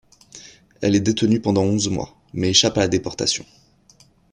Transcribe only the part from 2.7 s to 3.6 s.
à la déportation.